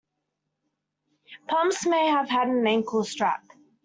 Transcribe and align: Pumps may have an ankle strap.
Pumps 1.47 1.85
may 1.85 2.07
have 2.07 2.31
an 2.31 2.65
ankle 2.65 3.03
strap. 3.03 3.43